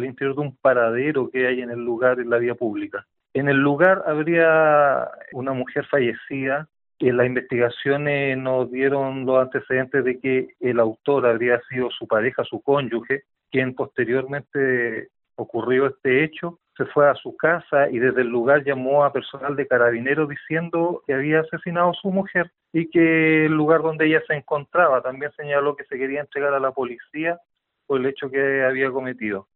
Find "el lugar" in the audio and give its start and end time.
1.70-2.18, 3.48-4.02, 18.22-18.64, 23.46-23.82